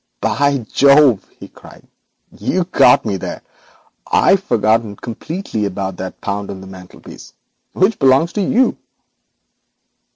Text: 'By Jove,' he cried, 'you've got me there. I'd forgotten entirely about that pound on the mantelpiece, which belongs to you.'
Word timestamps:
'By 0.19 0.65
Jove,' 0.73 1.29
he 1.37 1.47
cried, 1.47 1.87
'you've 2.35 2.71
got 2.71 3.05
me 3.05 3.17
there. 3.17 3.43
I'd 4.07 4.41
forgotten 4.41 4.97
entirely 5.07 5.65
about 5.67 5.97
that 5.97 6.19
pound 6.21 6.49
on 6.49 6.59
the 6.59 6.65
mantelpiece, 6.65 7.33
which 7.73 7.99
belongs 7.99 8.33
to 8.33 8.41
you.' 8.41 8.77